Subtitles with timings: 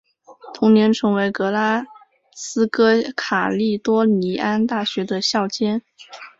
[0.55, 1.85] 同年成为格拉
[2.35, 5.83] 斯哥卡利多尼安大学的校监。